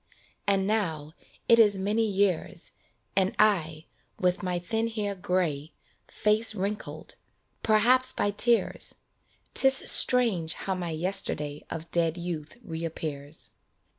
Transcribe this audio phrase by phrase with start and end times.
[0.47, 1.13] And now
[1.47, 2.71] it is many years,
[3.15, 3.85] And I,
[4.19, 5.73] with my thin hair gray,
[6.07, 7.17] Face wrinkled
[7.61, 8.95] perhaps by tears!
[9.53, 13.51] 'Tis strange how my yesterday Of dead youth reappears.